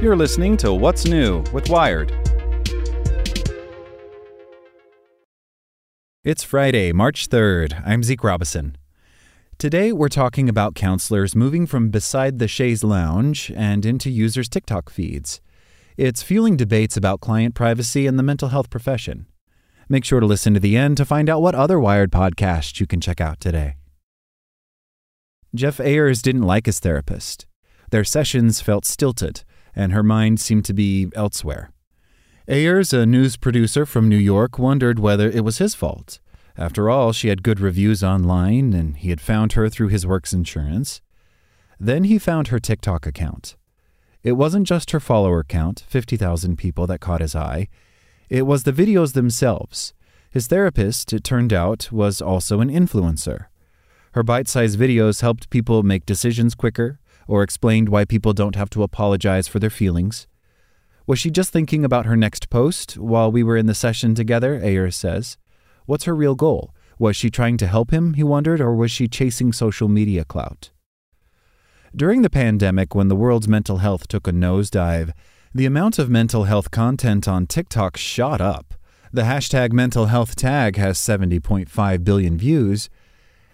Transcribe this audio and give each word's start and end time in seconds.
You're 0.00 0.16
listening 0.16 0.56
to 0.58 0.72
What's 0.72 1.04
New 1.04 1.44
with 1.52 1.68
Wired. 1.68 2.10
It's 6.24 6.42
Friday, 6.42 6.92
March 6.92 7.28
3rd. 7.28 7.82
I'm 7.86 8.02
Zeke 8.02 8.24
Robison. 8.24 8.78
Today, 9.58 9.92
we're 9.92 10.08
talking 10.08 10.48
about 10.48 10.74
counselors 10.74 11.36
moving 11.36 11.66
from 11.66 11.90
beside 11.90 12.38
the 12.38 12.48
chaise 12.48 12.82
lounge 12.82 13.52
and 13.54 13.84
into 13.84 14.08
users' 14.08 14.48
TikTok 14.48 14.88
feeds. 14.88 15.42
It's 15.98 16.22
fueling 16.22 16.56
debates 16.56 16.96
about 16.96 17.20
client 17.20 17.54
privacy 17.54 18.06
and 18.06 18.18
the 18.18 18.22
mental 18.22 18.48
health 18.48 18.70
profession. 18.70 19.26
Make 19.88 20.06
sure 20.06 20.20
to 20.20 20.26
listen 20.26 20.54
to 20.54 20.60
the 20.60 20.78
end 20.78 20.96
to 20.96 21.04
find 21.04 21.28
out 21.28 21.42
what 21.42 21.54
other 21.54 21.78
Wired 21.78 22.10
podcasts 22.10 22.80
you 22.80 22.86
can 22.86 23.02
check 23.02 23.20
out 23.20 23.38
today. 23.38 23.74
Jeff 25.54 25.80
Ayers 25.80 26.22
didn't 26.22 26.42
like 26.42 26.66
his 26.66 26.78
therapist. 26.78 27.46
Their 27.90 28.04
sessions 28.04 28.60
felt 28.60 28.84
stilted, 28.84 29.42
and 29.74 29.92
her 29.92 30.02
mind 30.02 30.40
seemed 30.40 30.64
to 30.66 30.74
be 30.74 31.08
elsewhere. 31.14 31.72
Ayers, 32.46 32.92
a 32.92 33.04
news 33.04 33.36
producer 33.36 33.84
from 33.84 34.08
New 34.08 34.16
York, 34.16 34.58
wondered 34.58 34.98
whether 34.98 35.28
it 35.28 35.44
was 35.44 35.58
his 35.58 35.74
fault. 35.74 36.20
After 36.56 36.88
all, 36.88 37.12
she 37.12 37.28
had 37.28 37.42
good 37.42 37.58
reviews 37.58 38.04
online, 38.04 38.72
and 38.72 38.96
he 38.96 39.10
had 39.10 39.20
found 39.20 39.52
her 39.52 39.68
through 39.68 39.88
his 39.88 40.06
works 40.06 40.32
insurance. 40.32 41.00
Then 41.78 42.04
he 42.04 42.18
found 42.18 42.48
her 42.48 42.60
TikTok 42.60 43.06
account. 43.06 43.56
It 44.22 44.32
wasn't 44.32 44.66
just 44.66 44.90
her 44.90 45.00
follower 45.00 45.42
count, 45.42 45.84
50,000 45.88 46.56
people, 46.56 46.86
that 46.86 47.00
caught 47.00 47.22
his 47.22 47.34
eye. 47.34 47.68
It 48.28 48.46
was 48.46 48.62
the 48.62 48.72
videos 48.72 49.14
themselves. 49.14 49.94
His 50.30 50.46
therapist, 50.46 51.12
it 51.12 51.24
turned 51.24 51.52
out, 51.52 51.90
was 51.90 52.20
also 52.20 52.60
an 52.60 52.68
influencer. 52.68 53.46
Her 54.12 54.22
bite 54.22 54.48
sized 54.48 54.78
videos 54.78 55.20
helped 55.20 55.50
people 55.50 55.82
make 55.82 56.04
decisions 56.04 56.54
quicker, 56.54 56.98
or 57.28 57.42
explained 57.42 57.88
why 57.88 58.04
people 58.04 58.32
don't 58.32 58.56
have 58.56 58.70
to 58.70 58.82
apologize 58.82 59.46
for 59.46 59.58
their 59.58 59.70
feelings. 59.70 60.26
Was 61.06 61.18
she 61.18 61.30
just 61.30 61.52
thinking 61.52 61.84
about 61.84 62.06
her 62.06 62.16
next 62.16 62.50
post 62.50 62.98
while 62.98 63.30
we 63.30 63.42
were 63.42 63.56
in 63.56 63.66
the 63.66 63.74
session 63.74 64.14
together? 64.14 64.60
Ayers 64.62 64.96
says. 64.96 65.38
What's 65.86 66.04
her 66.04 66.14
real 66.14 66.34
goal? 66.34 66.74
Was 66.98 67.16
she 67.16 67.30
trying 67.30 67.56
to 67.58 67.66
help 67.66 67.92
him, 67.92 68.14
he 68.14 68.22
wondered, 68.22 68.60
or 68.60 68.74
was 68.74 68.90
she 68.90 69.08
chasing 69.08 69.52
social 69.52 69.88
media 69.88 70.24
clout? 70.24 70.70
During 71.96 72.22
the 72.22 72.30
pandemic, 72.30 72.94
when 72.94 73.08
the 73.08 73.16
world's 73.16 73.48
mental 73.48 73.78
health 73.78 74.06
took 74.06 74.28
a 74.28 74.32
nosedive, 74.32 75.12
the 75.52 75.66
amount 75.66 75.98
of 75.98 76.08
mental 76.08 76.44
health 76.44 76.70
content 76.70 77.26
on 77.26 77.46
TikTok 77.46 77.96
shot 77.96 78.40
up. 78.40 78.74
The 79.12 79.22
hashtag 79.22 79.72
mental 79.72 80.06
health 80.06 80.36
tag 80.36 80.76
has 80.76 80.98
70.5 80.98 82.04
billion 82.04 82.38
views. 82.38 82.88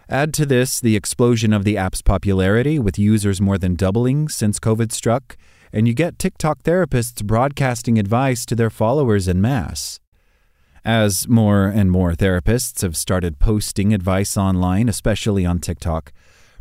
Add 0.09 0.33
to 0.35 0.47
this 0.47 0.79
the 0.79 0.95
explosion 0.95 1.53
of 1.53 1.65
the 1.65 1.77
app's 1.77 2.01
popularity, 2.01 2.79
with 2.79 2.97
users 2.97 3.41
more 3.41 3.59
than 3.59 3.75
doubling 3.75 4.29
since 4.29 4.61
COVID 4.61 4.93
struck, 4.93 5.37
and 5.73 5.89
you 5.89 5.95
get 5.95 6.19
TikTok 6.19 6.63
therapists 6.63 7.25
broadcasting 7.25 7.99
advice 7.99 8.47
to 8.47 8.55
their 8.55 8.71
followers 8.71 9.29
en 9.29 9.41
masse. 9.41 9.99
As 10.85 11.27
more 11.27 11.67
and 11.67 11.91
more 11.91 12.13
therapists 12.13 12.83
have 12.83 12.97
started 12.97 13.41
posting 13.41 13.93
advice 13.93 14.37
online, 14.37 14.89
especially 14.89 15.45
on 15.45 15.59
TikTok, 15.59 16.13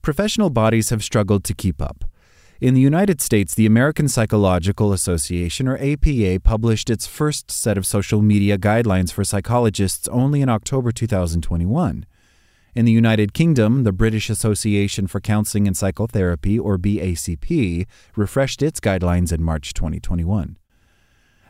professional 0.01 0.49
bodies 0.49 0.89
have 0.89 1.03
struggled 1.03 1.43
to 1.43 1.53
keep 1.53 1.79
up. 1.79 2.03
In 2.59 2.73
the 2.73 2.81
United 2.81 3.21
States, 3.21 3.53
the 3.53 3.67
American 3.67 4.07
Psychological 4.07 4.91
Association, 4.91 5.67
or 5.67 5.77
APA, 5.77 6.39
published 6.43 6.89
its 6.89 7.05
first 7.05 7.51
set 7.51 7.77
of 7.77 7.85
social 7.85 8.23
media 8.23 8.57
guidelines 8.57 9.11
for 9.11 9.23
psychologists 9.23 10.07
only 10.07 10.41
in 10.41 10.49
October 10.49 10.91
2021. 10.91 12.07
In 12.75 12.83
the 12.83 12.91
United 12.91 13.33
Kingdom, 13.33 13.85
the 13.85 13.93
British 13.93 14.29
Association 14.29 15.07
for 15.07 15.21
Counseling 15.21 15.65
and 15.65 15.77
Psychotherapy, 15.77 16.59
or 16.59 16.77
BACP, 16.77 17.87
refreshed 18.17 18.61
its 18.61 18.81
guidelines 18.81 19.31
in 19.31 19.41
March 19.41 19.73
2021. 19.73 20.57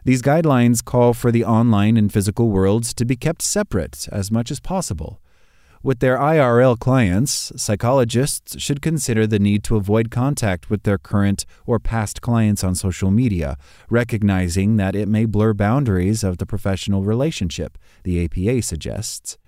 These 0.03 0.21
guidelines 0.21 0.85
call 0.85 1.15
for 1.15 1.31
the 1.31 1.43
online 1.43 1.97
and 1.97 2.13
physical 2.13 2.51
worlds 2.51 2.93
to 2.93 3.05
be 3.05 3.15
kept 3.15 3.41
separate 3.41 4.07
as 4.11 4.29
much 4.29 4.51
as 4.51 4.59
possible. 4.59 5.19
With 5.81 5.97
their 5.97 6.19
IRL 6.19 6.77
clients, 6.77 7.51
psychologists 7.55 8.61
should 8.61 8.83
consider 8.83 9.25
the 9.25 9.39
need 9.39 9.63
to 9.63 9.77
avoid 9.77 10.11
contact 10.11 10.69
with 10.69 10.83
their 10.83 10.99
current 10.99 11.47
or 11.65 11.79
past 11.79 12.21
clients 12.21 12.63
on 12.63 12.75
social 12.75 13.09
media, 13.09 13.57
recognizing 13.89 14.77
that 14.77 14.95
it 14.95 15.07
may 15.07 15.25
blur 15.25 15.55
boundaries 15.55 16.23
of 16.23 16.37
the 16.37 16.45
professional 16.45 17.01
relationship, 17.01 17.79
the 18.03 18.23
APA 18.23 18.61
suggests. 18.61 19.39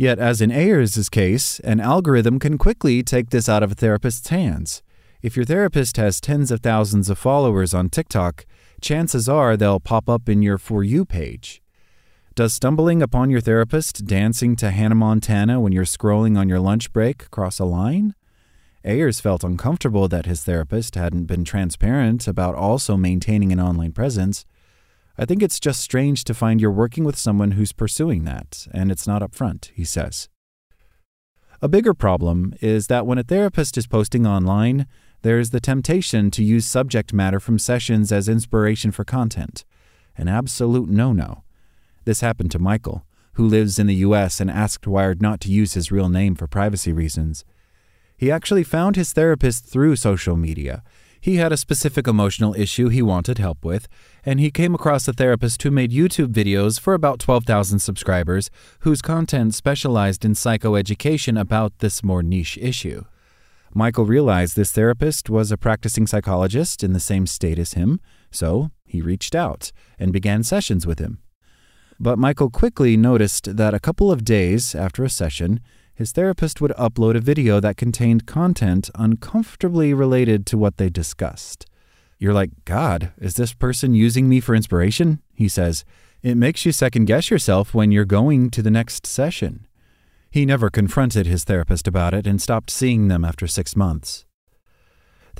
Yet, 0.00 0.18
as 0.18 0.40
in 0.40 0.50
Ayers' 0.50 1.10
case, 1.10 1.60
an 1.60 1.78
algorithm 1.78 2.38
can 2.38 2.56
quickly 2.56 3.02
take 3.02 3.28
this 3.28 3.50
out 3.50 3.62
of 3.62 3.72
a 3.72 3.74
therapist's 3.74 4.30
hands. 4.30 4.82
If 5.20 5.36
your 5.36 5.44
therapist 5.44 5.98
has 5.98 6.22
tens 6.22 6.50
of 6.50 6.60
thousands 6.60 7.10
of 7.10 7.18
followers 7.18 7.74
on 7.74 7.90
TikTok, 7.90 8.46
chances 8.80 9.28
are 9.28 9.58
they'll 9.58 9.78
pop 9.78 10.08
up 10.08 10.26
in 10.26 10.40
your 10.40 10.56
For 10.56 10.82
You 10.82 11.04
page. 11.04 11.60
Does 12.34 12.54
stumbling 12.54 13.02
upon 13.02 13.28
your 13.28 13.42
therapist 13.42 14.06
dancing 14.06 14.56
to 14.56 14.70
Hannah 14.70 14.94
Montana 14.94 15.60
when 15.60 15.72
you're 15.72 15.84
scrolling 15.84 16.38
on 16.38 16.48
your 16.48 16.60
lunch 16.60 16.94
break 16.94 17.30
cross 17.30 17.58
a 17.58 17.66
line? 17.66 18.14
Ayers 18.82 19.20
felt 19.20 19.44
uncomfortable 19.44 20.08
that 20.08 20.24
his 20.24 20.42
therapist 20.44 20.94
hadn't 20.94 21.26
been 21.26 21.44
transparent 21.44 22.26
about 22.26 22.54
also 22.54 22.96
maintaining 22.96 23.52
an 23.52 23.60
online 23.60 23.92
presence. 23.92 24.46
I 25.20 25.26
think 25.26 25.42
it's 25.42 25.60
just 25.60 25.82
strange 25.82 26.24
to 26.24 26.32
find 26.32 26.62
you're 26.62 26.70
working 26.70 27.04
with 27.04 27.18
someone 27.18 27.50
who's 27.50 27.72
pursuing 27.72 28.24
that, 28.24 28.66
and 28.72 28.90
it's 28.90 29.06
not 29.06 29.20
upfront, 29.20 29.70
he 29.74 29.84
says. 29.84 30.30
A 31.60 31.68
bigger 31.68 31.92
problem 31.92 32.54
is 32.62 32.86
that 32.86 33.04
when 33.04 33.18
a 33.18 33.22
therapist 33.22 33.76
is 33.76 33.86
posting 33.86 34.26
online, 34.26 34.86
there 35.20 35.38
is 35.38 35.50
the 35.50 35.60
temptation 35.60 36.30
to 36.30 36.42
use 36.42 36.64
subject 36.64 37.12
matter 37.12 37.38
from 37.38 37.58
sessions 37.58 38.10
as 38.10 38.30
inspiration 38.30 38.92
for 38.92 39.04
content. 39.04 39.66
An 40.16 40.26
absolute 40.26 40.88
no 40.88 41.12
no. 41.12 41.44
This 42.06 42.22
happened 42.22 42.50
to 42.52 42.58
Michael, 42.58 43.04
who 43.34 43.46
lives 43.46 43.78
in 43.78 43.88
the 43.88 43.96
US 43.96 44.40
and 44.40 44.50
asked 44.50 44.86
Wired 44.86 45.20
not 45.20 45.38
to 45.42 45.52
use 45.52 45.74
his 45.74 45.92
real 45.92 46.08
name 46.08 46.34
for 46.34 46.46
privacy 46.46 46.94
reasons. 46.94 47.44
He 48.16 48.30
actually 48.30 48.64
found 48.64 48.96
his 48.96 49.12
therapist 49.12 49.66
through 49.66 49.96
social 49.96 50.38
media. 50.38 50.82
He 51.20 51.36
had 51.36 51.52
a 51.52 51.58
specific 51.58 52.08
emotional 52.08 52.54
issue 52.54 52.88
he 52.88 53.02
wanted 53.02 53.36
help 53.36 53.64
with, 53.64 53.88
and 54.24 54.40
he 54.40 54.50
came 54.50 54.74
across 54.74 55.06
a 55.06 55.12
therapist 55.12 55.62
who 55.62 55.70
made 55.70 55.92
YouTube 55.92 56.32
videos 56.32 56.80
for 56.80 56.94
about 56.94 57.18
12,000 57.18 57.78
subscribers 57.78 58.50
whose 58.80 59.02
content 59.02 59.54
specialized 59.54 60.24
in 60.24 60.32
psychoeducation 60.32 61.38
about 61.38 61.78
this 61.80 62.02
more 62.02 62.22
niche 62.22 62.56
issue. 62.60 63.04
Michael 63.74 64.06
realized 64.06 64.56
this 64.56 64.72
therapist 64.72 65.28
was 65.28 65.52
a 65.52 65.58
practicing 65.58 66.06
psychologist 66.06 66.82
in 66.82 66.94
the 66.94 66.98
same 66.98 67.26
state 67.26 67.58
as 67.58 67.74
him, 67.74 68.00
so 68.30 68.70
he 68.84 69.02
reached 69.02 69.34
out 69.34 69.72
and 69.98 70.12
began 70.12 70.42
sessions 70.42 70.86
with 70.86 70.98
him. 70.98 71.18
But 72.00 72.18
Michael 72.18 72.48
quickly 72.48 72.96
noticed 72.96 73.56
that 73.58 73.74
a 73.74 73.78
couple 73.78 74.10
of 74.10 74.24
days 74.24 74.74
after 74.74 75.04
a 75.04 75.10
session, 75.10 75.60
his 76.00 76.12
therapist 76.12 76.62
would 76.62 76.70
upload 76.78 77.14
a 77.14 77.20
video 77.20 77.60
that 77.60 77.76
contained 77.76 78.24
content 78.24 78.88
uncomfortably 78.94 79.92
related 79.92 80.46
to 80.46 80.56
what 80.56 80.78
they 80.78 80.88
discussed. 80.88 81.66
You're 82.18 82.32
like, 82.32 82.64
God, 82.64 83.12
is 83.18 83.34
this 83.34 83.52
person 83.52 83.92
using 83.92 84.26
me 84.26 84.40
for 84.40 84.54
inspiration? 84.54 85.20
He 85.34 85.46
says. 85.46 85.84
It 86.22 86.38
makes 86.38 86.64
you 86.64 86.72
second 86.72 87.04
guess 87.04 87.30
yourself 87.30 87.74
when 87.74 87.92
you're 87.92 88.06
going 88.06 88.50
to 88.52 88.62
the 88.62 88.70
next 88.70 89.04
session. 89.04 89.66
He 90.30 90.46
never 90.46 90.70
confronted 90.70 91.26
his 91.26 91.44
therapist 91.44 91.86
about 91.86 92.14
it 92.14 92.26
and 92.26 92.40
stopped 92.40 92.70
seeing 92.70 93.08
them 93.08 93.22
after 93.22 93.46
six 93.46 93.76
months. 93.76 94.24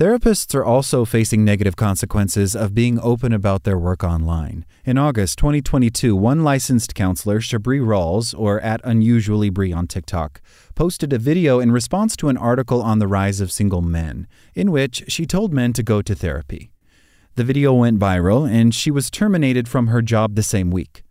Therapists 0.01 0.55
are 0.55 0.65
also 0.65 1.05
facing 1.05 1.45
negative 1.45 1.75
consequences 1.75 2.55
of 2.55 2.73
being 2.73 2.99
open 3.01 3.31
about 3.31 3.65
their 3.65 3.77
work 3.77 4.03
online. 4.03 4.65
In 4.83 4.97
August 4.97 5.37
2022, 5.37 6.15
one 6.15 6.43
licensed 6.43 6.95
counselor, 6.95 7.39
Shabri 7.39 7.79
Rawls, 7.79 8.33
or 8.35 8.59
at 8.61 8.81
Unusually 8.83 9.51
Brie 9.51 9.71
on 9.71 9.85
TikTok, 9.85 10.41
posted 10.73 11.13
a 11.13 11.19
video 11.19 11.59
in 11.59 11.71
response 11.71 12.15
to 12.15 12.29
an 12.29 12.37
article 12.37 12.81
on 12.81 12.97
the 12.97 13.07
rise 13.07 13.39
of 13.39 13.51
single 13.51 13.83
men, 13.83 14.25
in 14.55 14.71
which 14.71 15.03
she 15.07 15.27
told 15.27 15.53
men 15.53 15.71
to 15.73 15.83
go 15.83 16.01
to 16.01 16.15
therapy. 16.15 16.71
The 17.35 17.43
video 17.43 17.71
went 17.71 17.99
viral, 17.99 18.49
and 18.49 18.73
she 18.73 18.89
was 18.89 19.11
terminated 19.11 19.67
from 19.67 19.85
her 19.85 20.01
job 20.01 20.33
the 20.33 20.41
same 20.41 20.71
week. 20.71 21.03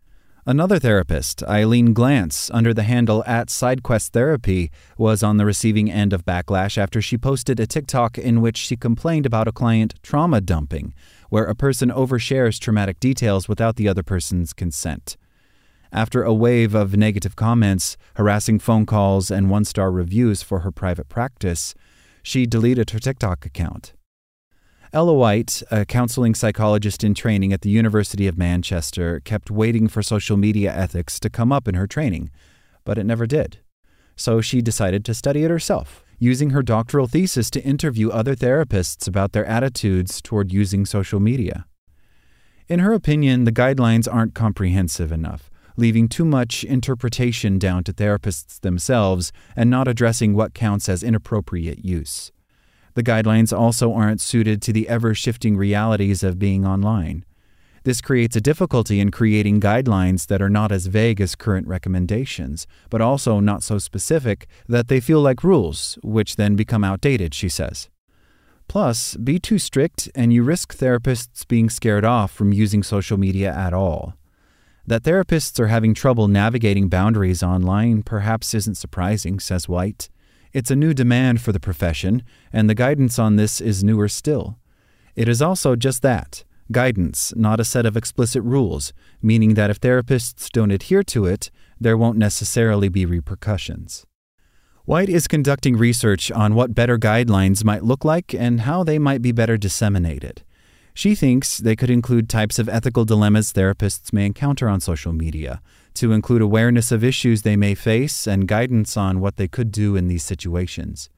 Another 0.46 0.78
therapist, 0.78 1.42
Eileen 1.42 1.92
Glantz, 1.92 2.50
under 2.54 2.72
the 2.72 2.84
handle 2.84 3.22
at 3.26 3.48
SideQuest 3.48 4.08
Therapy, 4.08 4.70
was 4.96 5.22
on 5.22 5.36
the 5.36 5.44
receiving 5.44 5.90
end 5.90 6.14
of 6.14 6.24
backlash 6.24 6.78
after 6.78 7.02
she 7.02 7.18
posted 7.18 7.60
a 7.60 7.66
TikTok 7.66 8.16
in 8.16 8.40
which 8.40 8.56
she 8.56 8.74
complained 8.74 9.26
about 9.26 9.48
a 9.48 9.52
client 9.52 9.94
trauma 10.02 10.40
dumping, 10.40 10.94
where 11.28 11.44
a 11.44 11.54
person 11.54 11.90
overshares 11.90 12.58
traumatic 12.58 12.98
details 13.00 13.48
without 13.48 13.76
the 13.76 13.86
other 13.86 14.02
person's 14.02 14.54
consent. 14.54 15.18
After 15.92 16.22
a 16.22 16.32
wave 16.32 16.74
of 16.74 16.96
negative 16.96 17.36
comments, 17.36 17.98
harassing 18.14 18.60
phone 18.60 18.86
calls, 18.86 19.30
and 19.30 19.50
one 19.50 19.66
star 19.66 19.92
reviews 19.92 20.42
for 20.42 20.60
her 20.60 20.72
private 20.72 21.10
practice, 21.10 21.74
she 22.22 22.46
deleted 22.46 22.90
her 22.90 22.98
TikTok 22.98 23.44
account. 23.44 23.92
Ella 24.92 25.14
White, 25.14 25.62
a 25.70 25.84
counseling 25.84 26.34
psychologist 26.34 27.04
in 27.04 27.14
training 27.14 27.52
at 27.52 27.60
the 27.60 27.70
University 27.70 28.26
of 28.26 28.36
Manchester, 28.36 29.20
kept 29.20 29.48
waiting 29.48 29.86
for 29.86 30.02
social 30.02 30.36
media 30.36 30.74
ethics 30.74 31.20
to 31.20 31.30
come 31.30 31.52
up 31.52 31.68
in 31.68 31.76
her 31.76 31.86
training, 31.86 32.28
but 32.84 32.98
it 32.98 33.04
never 33.04 33.24
did. 33.24 33.58
So 34.16 34.40
she 34.40 34.60
decided 34.60 35.04
to 35.04 35.14
study 35.14 35.44
it 35.44 35.50
herself. 35.50 36.04
using 36.20 36.50
her 36.50 36.62
doctoral 36.62 37.06
thesis 37.06 37.50
to 37.50 37.64
interview 37.64 38.10
other 38.10 38.36
therapists 38.36 39.08
about 39.08 39.32
their 39.32 39.46
attitudes 39.46 40.20
toward 40.20 40.52
using 40.52 40.84
social 40.84 41.18
media. 41.18 41.64
In 42.68 42.78
her 42.78 42.92
opinion, 42.92 43.44
the 43.44 43.52
guidelines 43.52 44.06
aren't 44.12 44.34
comprehensive 44.34 45.10
enough, 45.10 45.50
leaving 45.76 46.08
too 46.08 46.26
much 46.26 46.62
interpretation 46.62 47.58
down 47.58 47.82
to 47.84 47.92
therapists 47.92 48.60
themselves 48.60 49.32
and 49.56 49.70
not 49.70 49.88
addressing 49.88 50.34
what 50.34 50.54
counts 50.54 50.88
as 50.88 51.02
inappropriate 51.02 51.84
use. 51.84 52.30
The 52.94 53.02
guidelines 53.02 53.56
also 53.56 53.92
aren't 53.92 54.20
suited 54.20 54.60
to 54.62 54.72
the 54.72 54.88
ever 54.88 55.14
shifting 55.14 55.56
realities 55.56 56.22
of 56.22 56.38
being 56.38 56.66
online. 56.66 57.24
This 57.82 58.02
creates 58.02 58.36
a 58.36 58.42
difficulty 58.42 59.00
in 59.00 59.10
creating 59.10 59.60
guidelines 59.60 60.26
that 60.26 60.42
are 60.42 60.50
not 60.50 60.70
as 60.70 60.86
vague 60.86 61.20
as 61.20 61.34
current 61.34 61.66
recommendations, 61.66 62.66
but 62.90 63.00
also 63.00 63.40
not 63.40 63.62
so 63.62 63.78
specific 63.78 64.46
that 64.68 64.88
they 64.88 65.00
feel 65.00 65.20
like 65.20 65.42
rules, 65.42 65.98
which 66.02 66.36
then 66.36 66.56
become 66.56 66.84
outdated, 66.84 67.32
she 67.32 67.48
says. 67.48 67.88
Plus, 68.68 69.16
be 69.16 69.38
too 69.38 69.58
strict 69.58 70.10
and 70.14 70.32
you 70.32 70.42
risk 70.42 70.76
therapists 70.76 71.48
being 71.48 71.70
scared 71.70 72.04
off 72.04 72.30
from 72.30 72.52
using 72.52 72.82
social 72.82 73.16
media 73.16 73.50
at 73.52 73.72
all. 73.72 74.14
That 74.86 75.02
therapists 75.02 75.58
are 75.58 75.68
having 75.68 75.94
trouble 75.94 76.28
navigating 76.28 76.88
boundaries 76.88 77.42
online 77.42 78.02
perhaps 78.02 78.54
isn't 78.54 78.76
surprising, 78.76 79.40
says 79.40 79.68
White. 79.68 80.10
It's 80.52 80.70
a 80.70 80.76
new 80.76 80.92
demand 80.92 81.40
for 81.40 81.52
the 81.52 81.60
profession, 81.60 82.24
and 82.52 82.68
the 82.68 82.74
guidance 82.74 83.18
on 83.18 83.36
this 83.36 83.60
is 83.60 83.84
newer 83.84 84.08
still. 84.08 84.58
It 85.14 85.28
is 85.28 85.40
also 85.40 85.76
just 85.76 86.02
that 86.02 86.44
guidance, 86.72 87.32
not 87.36 87.60
a 87.60 87.64
set 87.64 87.86
of 87.86 87.96
explicit 87.96 88.42
rules, 88.42 88.92
meaning 89.22 89.54
that 89.54 89.70
if 89.70 89.80
therapists 89.80 90.48
don't 90.50 90.70
adhere 90.70 91.02
to 91.02 91.26
it, 91.26 91.50
there 91.80 91.96
won't 91.96 92.18
necessarily 92.18 92.88
be 92.88 93.04
repercussions. 93.04 94.06
White 94.84 95.08
is 95.08 95.28
conducting 95.28 95.76
research 95.76 96.30
on 96.32 96.54
what 96.54 96.74
better 96.74 96.98
guidelines 96.98 97.64
might 97.64 97.84
look 97.84 98.04
like 98.04 98.34
and 98.34 98.62
how 98.62 98.82
they 98.82 98.98
might 98.98 99.22
be 99.22 99.32
better 99.32 99.56
disseminated. 99.56 100.42
She 100.94 101.14
thinks 101.14 101.58
they 101.58 101.76
could 101.76 101.90
include 101.90 102.28
types 102.28 102.58
of 102.58 102.68
ethical 102.68 103.04
dilemmas 103.04 103.52
therapists 103.52 104.12
may 104.12 104.26
encounter 104.26 104.68
on 104.68 104.80
social 104.80 105.12
media, 105.12 105.60
to 105.94 106.12
include 106.12 106.42
awareness 106.42 106.92
of 106.92 107.04
issues 107.04 107.42
they 107.42 107.56
may 107.56 107.74
face 107.74 108.26
and 108.26 108.48
guidance 108.48 108.96
on 108.96 109.20
what 109.20 109.36
they 109.36 109.48
could 109.48 109.70
do 109.70 109.96
in 109.96 110.08
these 110.08 110.24
situations. 110.24 111.10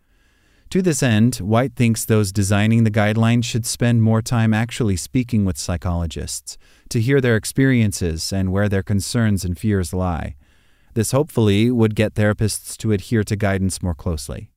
To 0.70 0.80
this 0.80 1.02
end, 1.02 1.36
White 1.36 1.76
thinks 1.76 2.04
those 2.04 2.32
designing 2.32 2.84
the 2.84 2.90
guidelines 2.90 3.44
should 3.44 3.66
spend 3.66 4.02
more 4.02 4.22
time 4.22 4.54
actually 4.54 4.96
speaking 4.96 5.44
with 5.44 5.58
psychologists 5.58 6.56
to 6.88 7.00
hear 7.00 7.20
their 7.20 7.36
experiences 7.36 8.32
and 8.32 8.50
where 8.50 8.70
their 8.70 8.82
concerns 8.82 9.44
and 9.44 9.58
fears 9.58 9.92
lie. 9.92 10.34
This 10.94 11.10
hopefully 11.10 11.70
would 11.70 11.94
get 11.94 12.14
therapists 12.14 12.76
to 12.78 12.92
adhere 12.92 13.22
to 13.24 13.36
guidance 13.36 13.82
more 13.82 13.94
closely. 13.94 14.50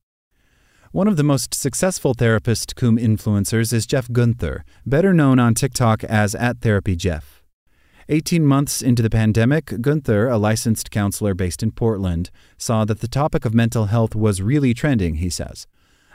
One 0.90 1.08
of 1.08 1.18
the 1.18 1.22
most 1.22 1.52
successful 1.52 2.14
therapist 2.14 2.76
cum 2.76 2.96
influencers 2.96 3.74
is 3.74 3.86
Jeff 3.86 4.08
Guenther, 4.08 4.62
better 4.86 5.12
known 5.12 5.38
on 5.38 5.52
TikTok 5.52 6.02
as 6.04 6.34
at 6.34 6.62
Therapy 6.62 6.96
Jeff. 6.96 7.42
18 8.08 8.46
months 8.46 8.82
into 8.82 9.02
the 9.02 9.10
pandemic, 9.10 9.66
Guenther, 9.66 10.30
a 10.30 10.36
licensed 10.36 10.92
counselor 10.92 11.34
based 11.34 11.62
in 11.62 11.72
Portland, 11.72 12.30
saw 12.56 12.84
that 12.84 13.00
the 13.00 13.08
topic 13.08 13.44
of 13.44 13.52
mental 13.52 13.86
health 13.86 14.14
was 14.14 14.40
really 14.40 14.72
trending, 14.72 15.16
he 15.16 15.28
says. 15.28 15.66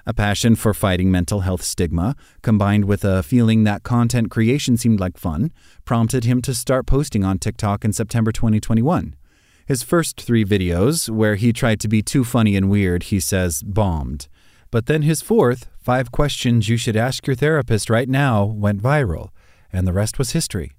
A 0.05 0.13
passion 0.13 0.55
for 0.55 0.73
fighting 0.73 1.11
mental 1.11 1.41
health 1.41 1.61
stigma, 1.61 2.15
combined 2.41 2.85
with 2.85 3.03
a 3.03 3.21
feeling 3.21 3.65
that 3.65 3.83
content 3.83 4.31
creation 4.31 4.77
seemed 4.77 4.99
like 4.99 5.17
fun, 5.17 5.51
prompted 5.83 6.23
him 6.23 6.41
to 6.43 6.55
start 6.55 6.87
posting 6.87 7.25
on 7.25 7.37
TikTok 7.37 7.83
in 7.83 7.91
September 7.91 8.31
2021. 8.31 9.15
His 9.67 9.83
first 9.83 10.19
three 10.19 10.45
videos, 10.45 11.09
where 11.09 11.35
he 11.35 11.53
tried 11.53 11.79
to 11.81 11.87
be 11.87 12.01
too 12.01 12.23
funny 12.23 12.55
and 12.55 12.69
weird, 12.69 13.03
he 13.03 13.19
says, 13.19 13.61
bombed. 13.63 14.27
But 14.71 14.85
then 14.85 15.01
his 15.01 15.21
fourth, 15.21 15.67
Five 15.77 16.11
Questions 16.11 16.69
You 16.69 16.77
Should 16.77 16.95
Ask 16.95 17.27
Your 17.27 17.35
Therapist 17.35 17.89
Right 17.89 18.07
Now, 18.07 18.45
went 18.45 18.81
viral, 18.81 19.29
and 19.73 19.85
the 19.85 19.93
rest 19.93 20.17
was 20.17 20.31
history. 20.31 20.71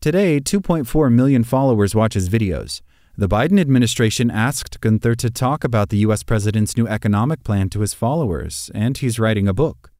Today, 0.00 0.38
2.4 0.38 1.12
million 1.12 1.42
followers 1.42 1.92
watch 1.92 2.14
his 2.14 2.28
videos. 2.28 2.82
The 3.16 3.28
Biden 3.28 3.58
administration 3.58 4.30
asked 4.30 4.80
Guenther 4.80 5.16
to 5.16 5.28
talk 5.28 5.64
about 5.64 5.88
the 5.88 5.96
U.S. 5.98 6.22
president's 6.22 6.76
new 6.76 6.86
economic 6.86 7.42
plan 7.42 7.68
to 7.70 7.80
his 7.80 7.94
followers, 7.94 8.70
and 8.76 8.96
he's 8.96 9.18
writing 9.18 9.48
a 9.48 9.52
book. 9.52 9.90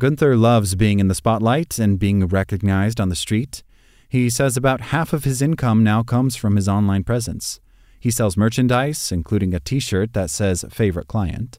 Guenther 0.00 0.38
loves 0.38 0.76
being 0.76 1.00
in 1.00 1.08
the 1.08 1.14
spotlight 1.14 1.76
and 1.80 1.98
being 1.98 2.24
recognized 2.28 3.00
on 3.00 3.08
the 3.08 3.16
street. 3.16 3.64
He 4.08 4.30
says 4.30 4.56
about 4.56 4.92
half 4.92 5.12
of 5.12 5.24
his 5.24 5.42
income 5.42 5.82
now 5.82 6.04
comes 6.04 6.36
from 6.36 6.54
his 6.54 6.68
online 6.68 7.02
presence. 7.02 7.58
He 7.98 8.12
sells 8.12 8.36
merchandise, 8.36 9.10
including 9.10 9.54
a 9.54 9.58
t 9.58 9.80
shirt 9.80 10.12
that 10.12 10.30
says 10.30 10.64
Favorite 10.70 11.08
Client. 11.08 11.58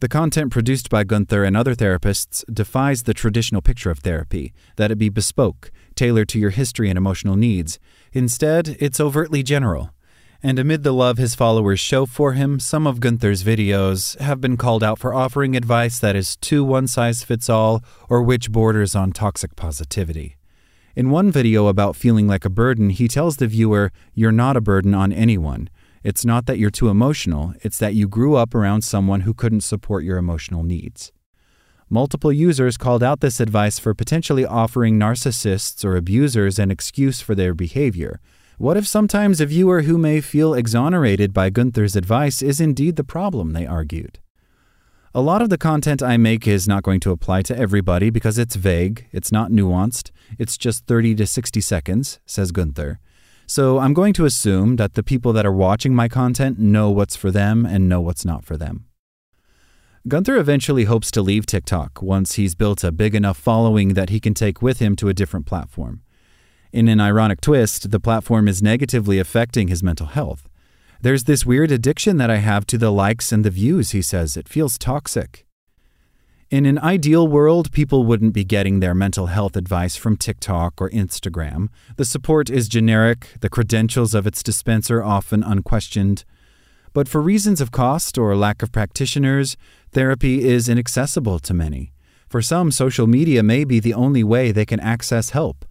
The 0.00 0.08
content 0.08 0.52
produced 0.52 0.90
by 0.90 1.04
Guenther 1.04 1.46
and 1.46 1.56
other 1.56 1.74
therapists 1.74 2.44
defies 2.52 3.04
the 3.04 3.14
traditional 3.14 3.62
picture 3.62 3.90
of 3.90 4.00
therapy, 4.00 4.52
that 4.76 4.90
it 4.90 4.98
be 4.98 5.08
bespoke, 5.08 5.70
tailored 5.94 6.28
to 6.30 6.38
your 6.38 6.50
history 6.50 6.88
and 6.88 6.96
emotional 6.96 7.36
needs. 7.36 7.78
Instead, 8.12 8.76
it's 8.80 9.00
overtly 9.00 9.42
general. 9.42 9.90
And 10.42 10.58
amid 10.58 10.82
the 10.82 10.92
love 10.92 11.16
his 11.16 11.34
followers 11.34 11.80
show 11.80 12.04
for 12.04 12.34
him, 12.34 12.60
some 12.60 12.86
of 12.86 13.00
Guenther's 13.00 13.42
videos 13.42 14.18
have 14.20 14.42
been 14.42 14.58
called 14.58 14.84
out 14.84 14.98
for 14.98 15.14
offering 15.14 15.56
advice 15.56 15.98
that 16.00 16.14
is 16.14 16.36
too 16.36 16.62
one 16.62 16.86
size 16.86 17.22
fits 17.22 17.48
all 17.48 17.82
or 18.10 18.22
which 18.22 18.52
borders 18.52 18.94
on 18.94 19.12
toxic 19.12 19.56
positivity. 19.56 20.36
In 20.94 21.10
one 21.10 21.32
video 21.32 21.66
about 21.66 21.96
feeling 21.96 22.28
like 22.28 22.44
a 22.44 22.50
burden, 22.50 22.90
he 22.90 23.08
tells 23.08 23.38
the 23.38 23.46
viewer, 23.46 23.90
You're 24.12 24.30
not 24.30 24.56
a 24.56 24.60
burden 24.60 24.94
on 24.94 25.12
anyone. 25.12 25.70
It's 26.04 26.26
not 26.26 26.44
that 26.44 26.58
you're 26.58 26.70
too 26.70 26.90
emotional, 26.90 27.54
it's 27.62 27.78
that 27.78 27.94
you 27.94 28.06
grew 28.06 28.36
up 28.36 28.54
around 28.54 28.82
someone 28.82 29.22
who 29.22 29.32
couldn't 29.32 29.62
support 29.62 30.04
your 30.04 30.18
emotional 30.18 30.62
needs. 30.62 31.10
Multiple 31.90 32.32
users 32.32 32.76
called 32.76 33.02
out 33.02 33.20
this 33.20 33.40
advice 33.40 33.78
for 33.78 33.94
potentially 33.94 34.46
offering 34.46 34.98
narcissists 34.98 35.84
or 35.84 35.96
abusers 35.96 36.58
an 36.58 36.70
excuse 36.70 37.20
for 37.20 37.34
their 37.34 37.54
behavior. 37.54 38.20
What 38.56 38.76
if 38.76 38.86
sometimes 38.86 39.40
a 39.40 39.46
viewer 39.46 39.82
who 39.82 39.98
may 39.98 40.20
feel 40.20 40.54
exonerated 40.54 41.34
by 41.34 41.50
Guenther's 41.50 41.96
advice 41.96 42.40
is 42.40 42.60
indeed 42.60 42.96
the 42.96 43.04
problem, 43.04 43.52
they 43.52 43.66
argued. 43.66 44.18
A 45.12 45.20
lot 45.20 45.42
of 45.42 45.50
the 45.50 45.58
content 45.58 46.02
I 46.02 46.16
make 46.16 46.48
is 46.48 46.66
not 46.66 46.82
going 46.82 47.00
to 47.00 47.10
apply 47.10 47.42
to 47.42 47.56
everybody 47.56 48.10
because 48.10 48.38
it's 48.38 48.56
vague, 48.56 49.06
it's 49.12 49.30
not 49.30 49.50
nuanced, 49.50 50.10
it's 50.38 50.56
just 50.56 50.86
30 50.86 51.14
to 51.16 51.26
60 51.26 51.60
seconds, 51.60 52.18
says 52.26 52.50
Guenther. 52.50 52.96
So 53.46 53.78
I'm 53.78 53.92
going 53.92 54.14
to 54.14 54.24
assume 54.24 54.76
that 54.76 54.94
the 54.94 55.02
people 55.02 55.32
that 55.34 55.44
are 55.44 55.52
watching 55.52 55.94
my 55.94 56.08
content 56.08 56.58
know 56.58 56.90
what's 56.90 57.14
for 57.14 57.30
them 57.30 57.66
and 57.66 57.88
know 57.88 58.00
what's 58.00 58.24
not 58.24 58.44
for 58.44 58.56
them. 58.56 58.86
Guenther 60.06 60.38
eventually 60.38 60.84
hopes 60.84 61.10
to 61.12 61.22
leave 61.22 61.46
TikTok 61.46 62.02
once 62.02 62.34
he's 62.34 62.54
built 62.54 62.84
a 62.84 62.92
big 62.92 63.14
enough 63.14 63.38
following 63.38 63.94
that 63.94 64.10
he 64.10 64.20
can 64.20 64.34
take 64.34 64.60
with 64.60 64.78
him 64.78 64.96
to 64.96 65.08
a 65.08 65.14
different 65.14 65.46
platform. 65.46 66.02
In 66.74 66.88
an 66.88 67.00
ironic 67.00 67.40
twist, 67.40 67.90
the 67.90 68.00
platform 68.00 68.46
is 68.46 68.62
negatively 68.62 69.18
affecting 69.18 69.68
his 69.68 69.82
mental 69.82 70.08
health. 70.08 70.46
There's 71.00 71.24
this 71.24 71.46
weird 71.46 71.70
addiction 71.70 72.18
that 72.18 72.30
I 72.30 72.36
have 72.36 72.66
to 72.66 72.76
the 72.76 72.90
likes 72.90 73.32
and 73.32 73.46
the 73.46 73.50
views, 73.50 73.92
he 73.92 74.02
says. 74.02 74.36
It 74.36 74.46
feels 74.46 74.76
toxic. 74.76 75.46
In 76.50 76.66
an 76.66 76.78
ideal 76.78 77.26
world, 77.26 77.72
people 77.72 78.04
wouldn't 78.04 78.34
be 78.34 78.44
getting 78.44 78.80
their 78.80 78.94
mental 78.94 79.28
health 79.28 79.56
advice 79.56 79.96
from 79.96 80.18
TikTok 80.18 80.82
or 80.82 80.90
Instagram. 80.90 81.68
The 81.96 82.04
support 82.04 82.50
is 82.50 82.68
generic, 82.68 83.28
the 83.40 83.48
credentials 83.48 84.12
of 84.14 84.26
its 84.26 84.42
dispenser 84.42 85.02
often 85.02 85.42
unquestioned. 85.42 86.24
But 86.94 87.08
for 87.08 87.20
reasons 87.20 87.60
of 87.60 87.72
cost 87.72 88.16
or 88.16 88.36
lack 88.36 88.62
of 88.62 88.70
practitioners, 88.70 89.56
therapy 89.90 90.44
is 90.44 90.68
inaccessible 90.68 91.40
to 91.40 91.52
many. 91.52 91.92
For 92.28 92.40
some, 92.40 92.70
social 92.70 93.08
media 93.08 93.42
may 93.42 93.64
be 93.64 93.80
the 93.80 93.94
only 93.94 94.22
way 94.22 94.52
they 94.52 94.64
can 94.64 94.78
access 94.78 95.30
help. 95.30 95.64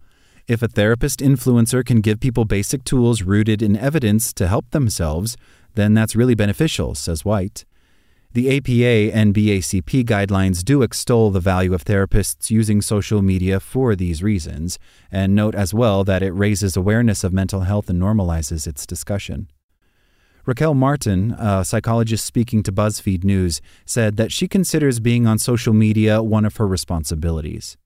If 0.46 0.62
a 0.62 0.68
therapist 0.68 1.20
influencer 1.20 1.82
can 1.82 2.02
give 2.02 2.20
people 2.20 2.44
basic 2.44 2.84
tools 2.84 3.22
rooted 3.22 3.62
in 3.62 3.74
evidence 3.74 4.34
to 4.34 4.48
help 4.48 4.70
themselves, 4.70 5.38
then 5.74 5.94
that's 5.94 6.14
really 6.14 6.34
beneficial, 6.34 6.94
says 6.94 7.24
White. 7.24 7.64
The 8.34 8.58
APA 8.58 9.16
and 9.16 9.32
BACP 9.32 10.04
guidelines 10.04 10.62
do 10.62 10.82
extol 10.82 11.30
the 11.30 11.40
value 11.40 11.72
of 11.72 11.84
therapists 11.84 12.50
using 12.50 12.82
social 12.82 13.22
media 13.22 13.60
for 13.60 13.96
these 13.96 14.22
reasons, 14.22 14.78
and 15.10 15.34
note 15.34 15.54
as 15.54 15.72
well 15.72 16.04
that 16.04 16.22
it 16.22 16.32
raises 16.32 16.76
awareness 16.76 17.24
of 17.24 17.32
mental 17.32 17.60
health 17.60 17.88
and 17.88 18.02
normalizes 18.02 18.66
its 18.66 18.84
discussion. 18.86 19.48
Raquel 20.46 20.74
Martin, 20.74 21.32
a 21.38 21.64
psychologist 21.64 22.24
speaking 22.26 22.62
to 22.64 22.72
BuzzFeed 22.72 23.24
News, 23.24 23.62
said 23.86 24.16
that 24.16 24.30
she 24.30 24.46
considers 24.46 25.00
being 25.00 25.26
on 25.26 25.38
social 25.38 25.72
media 25.72 26.22
one 26.22 26.44
of 26.44 26.56
her 26.56 26.66
responsibilities. 26.66 27.78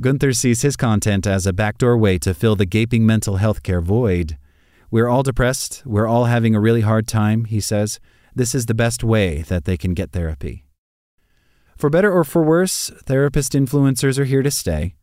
Guenther 0.00 0.36
sees 0.36 0.60
his 0.60 0.76
content 0.76 1.26
as 1.26 1.46
a 1.46 1.54
backdoor 1.54 1.96
way 1.96 2.18
to 2.18 2.34
fill 2.34 2.54
the 2.54 2.66
gaping 2.66 3.06
mental 3.06 3.36
health 3.36 3.62
care 3.62 3.80
void. 3.80 4.36
We're 4.90 5.08
all 5.08 5.22
depressed, 5.22 5.82
we're 5.86 6.06
all 6.06 6.26
having 6.26 6.54
a 6.54 6.60
really 6.60 6.82
hard 6.82 7.08
time, 7.08 7.46
he 7.46 7.60
says 7.60 7.98
this 8.34 8.54
is 8.54 8.66
the 8.66 8.74
best 8.74 9.02
way 9.02 9.40
that 9.42 9.64
they 9.64 9.78
can 9.78 9.94
get 9.94 10.12
therapy. 10.12 10.66
For 11.78 11.88
better 11.88 12.12
or 12.12 12.24
for 12.24 12.42
worse, 12.42 12.90
therapist 13.06 13.54
influencers 13.54 14.18
are 14.18 14.24
here 14.24 14.42
to 14.42 14.50
stay. 14.50 14.94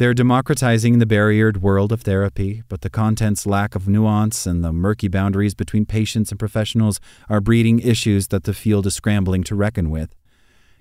They're 0.00 0.14
democratizing 0.14 0.98
the 0.98 1.04
barriered 1.04 1.58
world 1.58 1.92
of 1.92 2.00
therapy, 2.00 2.62
but 2.70 2.80
the 2.80 2.88
content's 2.88 3.44
lack 3.44 3.74
of 3.74 3.86
nuance 3.86 4.46
and 4.46 4.64
the 4.64 4.72
murky 4.72 5.08
boundaries 5.08 5.54
between 5.54 5.84
patients 5.84 6.30
and 6.30 6.38
professionals 6.38 7.00
are 7.28 7.42
breeding 7.42 7.80
issues 7.80 8.28
that 8.28 8.44
the 8.44 8.54
field 8.54 8.86
is 8.86 8.94
scrambling 8.94 9.44
to 9.44 9.54
reckon 9.54 9.90
with. 9.90 10.14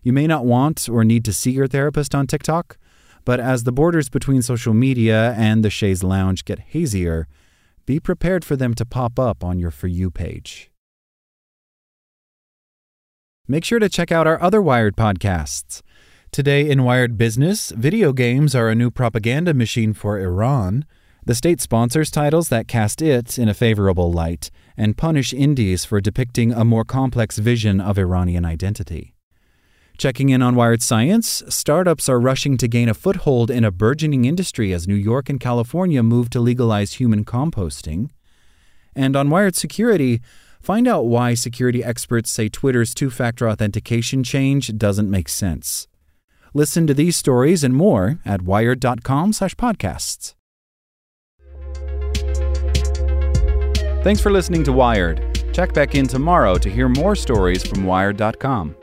You 0.04 0.14
may 0.14 0.26
not 0.26 0.46
want 0.46 0.88
or 0.88 1.04
need 1.04 1.26
to 1.26 1.34
see 1.34 1.52
your 1.52 1.68
therapist 1.68 2.16
on 2.16 2.28
TikTok, 2.28 2.78
but 3.26 3.42
as 3.42 3.66
the 3.66 3.74
borders 3.74 4.08
between 4.08 4.42
social 4.42 4.74
media 4.74 5.34
and 5.34 5.66
the 5.66 5.70
Chaise 5.70 6.02
Lounge 6.02 6.46
get 6.46 6.60
hazier, 6.60 7.28
be 7.86 8.00
prepared 8.00 8.46
for 8.46 8.56
them 8.56 8.74
to 8.76 8.86
pop 8.86 9.20
up 9.20 9.44
on 9.44 9.60
your 9.60 9.72
For 9.72 9.88
You 9.88 10.10
page. 10.10 10.72
Make 13.50 13.66
sure 13.66 13.80
to 13.80 13.90
check 13.90 14.14
out 14.14 14.28
our 14.28 14.42
other 14.42 14.62
Wired 14.62 14.96
podcasts. 14.96 15.82
Today 16.32 16.70
in 16.70 16.84
Wired 16.84 17.18
Business, 17.18 17.72
video 17.72 18.14
games 18.14 18.54
are 18.54 18.70
a 18.70 18.76
new 18.76 18.92
propaganda 18.92 19.52
machine 19.52 19.94
for 19.94 20.20
Iran. 20.20 20.86
The 21.26 21.34
state 21.34 21.60
sponsors 21.60 22.12
titles 22.12 22.50
that 22.50 22.68
cast 22.68 23.02
it 23.02 23.40
in 23.40 23.50
a 23.50 23.56
favorable 23.56 24.12
light 24.12 24.52
and 24.78 24.96
punish 24.96 25.34
indies 25.34 25.86
for 25.86 26.00
depicting 26.00 26.54
a 26.54 26.64
more 26.64 26.86
complex 26.86 27.40
vision 27.40 27.82
of 27.82 27.98
Iranian 27.98 28.46
identity. 28.46 29.16
Checking 29.98 30.30
in 30.30 30.44
on 30.44 30.54
Wired 30.54 30.84
Science, 30.84 31.42
startups 31.50 32.08
are 32.08 32.20
rushing 32.20 32.58
to 32.58 32.68
gain 32.68 32.90
a 32.90 32.94
foothold 32.94 33.50
in 33.50 33.64
a 33.64 33.72
burgeoning 33.72 34.26
industry 34.26 34.72
as 34.72 34.88
New 34.88 34.94
York 34.94 35.30
and 35.30 35.40
California 35.40 36.04
move 36.04 36.30
to 36.30 36.40
legalize 36.40 36.94
human 36.94 37.26
composting. 37.26 38.12
And 38.96 39.16
on 39.16 39.32
Wired 39.32 39.56
Security, 39.56 40.22
find 40.62 40.88
out 40.88 41.08
why 41.08 41.34
security 41.34 41.84
experts 41.84 42.30
say 42.30 42.50
Twitter's 42.50 42.94
two 42.94 43.10
factor 43.10 43.50
authentication 43.50 44.24
change 44.24 44.78
doesn't 44.78 45.10
make 45.10 45.28
sense. 45.28 45.88
Listen 46.54 46.88
to 46.88 46.94
these 46.94 47.16
stories 47.16 47.64
and 47.64 47.74
more 47.76 48.20
at 48.26 48.42
wired.com/podcasts. 48.42 50.36
Thanks 54.04 54.22
for 54.22 54.32
listening 54.32 54.64
to 54.64 54.72
Wired. 54.72 55.26
Check 55.54 55.74
back 55.74 55.94
in 55.94 56.08
tomorrow 56.08 56.58
to 56.58 56.70
hear 56.70 56.88
more 56.88 57.16
stories 57.16 57.68
from 57.68 57.84
wired.com. 57.84 58.76